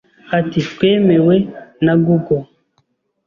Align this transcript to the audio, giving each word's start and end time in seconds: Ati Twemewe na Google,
Ati 0.37 0.59
Twemewe 0.69 1.35
na 1.85 1.93
Google, 2.05 2.41